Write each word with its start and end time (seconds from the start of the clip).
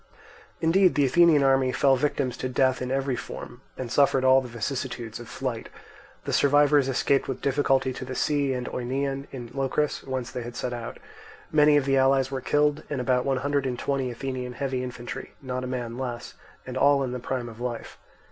Indeed 0.61 0.95
the 0.95 1.05
Athenian 1.05 1.43
army 1.43 1.71
fell 1.71 1.95
victims 1.95 2.35
to 2.37 2.49
death 2.49 2.81
in 2.81 2.89
every 2.89 3.15
form, 3.15 3.61
and 3.77 3.91
suffered 3.91 4.23
all 4.25 4.41
the 4.41 4.47
vicissitudes 4.47 5.19
of 5.19 5.29
flight; 5.29 5.69
the 6.25 6.33
survivors 6.33 6.87
escaped 6.89 7.27
with 7.27 7.39
difficulty 7.39 7.93
to 7.93 8.03
the 8.03 8.15
sea 8.15 8.51
and 8.53 8.67
Oeneon 8.69 9.27
in 9.31 9.51
Locris, 9.53 10.03
whence 10.03 10.31
they 10.31 10.41
had 10.41 10.55
set 10.55 10.73
out. 10.73 10.97
Many 11.51 11.77
of 11.77 11.85
the 11.85 11.97
allies 11.97 12.31
were 12.31 12.41
killed, 12.41 12.81
and 12.89 12.99
about 12.99 13.25
one 13.27 13.37
hundred 13.45 13.67
and 13.67 13.77
twenty 13.77 14.09
Athenian 14.09 14.53
heavy 14.53 14.83
infantry, 14.83 15.35
not 15.39 15.63
a 15.63 15.67
man 15.67 15.99
less, 15.99 16.33
and 16.65 16.77
all 16.77 17.03
in 17.03 17.11
the 17.11 17.19
prime 17.19 17.47
of 17.47 17.59
life. 17.61 17.99